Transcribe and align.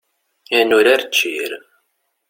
Ad 0.57 0.63
nurar 0.67 1.01
ččir. 1.09 1.51